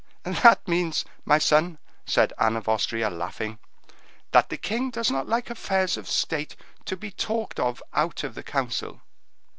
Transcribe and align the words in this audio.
"That 0.41 0.67
means, 0.67 1.05
my 1.25 1.37
son," 1.37 1.77
said 2.07 2.33
Anne 2.39 2.55
of 2.55 2.67
Austria, 2.67 3.11
laughing, 3.11 3.59
"that 4.31 4.49
the 4.49 4.57
king 4.57 4.89
does 4.89 5.11
not 5.11 5.27
like 5.29 5.51
affairs 5.51 5.95
of 5.95 6.07
state 6.07 6.55
to 6.85 6.97
be 6.97 7.11
talked 7.11 7.59
of 7.59 7.83
out 7.93 8.23
of 8.23 8.33
the 8.33 8.41
council." 8.41 9.01